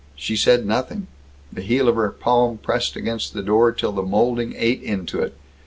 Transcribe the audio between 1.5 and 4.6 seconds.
The heel of her palm pressed against the door till the molding